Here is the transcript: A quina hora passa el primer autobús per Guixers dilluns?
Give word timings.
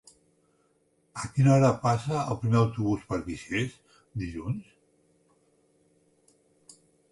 A 1.23 1.25
quina 1.35 1.51
hora 1.55 1.69
passa 1.83 2.21
el 2.31 2.39
primer 2.45 2.57
autobús 2.63 3.05
per 3.13 3.21
Guixers 3.29 4.01
dilluns? 4.25 4.75